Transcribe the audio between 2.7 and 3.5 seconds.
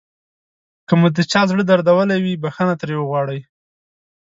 ترې وغواړئ.